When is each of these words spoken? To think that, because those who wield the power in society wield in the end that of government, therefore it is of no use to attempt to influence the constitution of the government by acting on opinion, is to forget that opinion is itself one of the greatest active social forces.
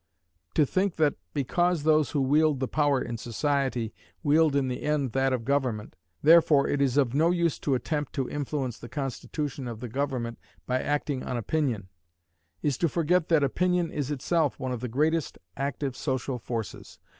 To 0.55 0.65
think 0.65 0.95
that, 0.95 1.13
because 1.31 1.83
those 1.83 2.09
who 2.09 2.21
wield 2.21 2.59
the 2.59 2.67
power 2.67 2.99
in 2.99 3.17
society 3.19 3.93
wield 4.23 4.55
in 4.55 4.67
the 4.67 4.81
end 4.81 5.11
that 5.11 5.31
of 5.31 5.45
government, 5.45 5.95
therefore 6.23 6.67
it 6.67 6.81
is 6.81 6.97
of 6.97 7.13
no 7.13 7.29
use 7.29 7.59
to 7.59 7.75
attempt 7.75 8.11
to 8.13 8.27
influence 8.27 8.79
the 8.79 8.89
constitution 8.89 9.67
of 9.67 9.79
the 9.79 9.87
government 9.89 10.39
by 10.65 10.81
acting 10.81 11.21
on 11.21 11.37
opinion, 11.37 11.87
is 12.63 12.79
to 12.79 12.89
forget 12.89 13.27
that 13.29 13.43
opinion 13.43 13.91
is 13.91 14.09
itself 14.09 14.59
one 14.59 14.71
of 14.71 14.79
the 14.79 14.87
greatest 14.87 15.37
active 15.55 15.95
social 15.95 16.39
forces. 16.39 16.97